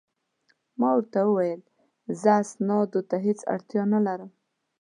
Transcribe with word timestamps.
ما 0.79 0.89
ورته 0.95 1.19
وویل: 1.25 1.61
زه 2.21 2.31
اسنادو 2.43 2.99
ته 3.09 3.15
هیڅ 3.25 3.39
اړتیا 3.53 3.83
نه 3.93 3.99
لرم. 4.05 4.29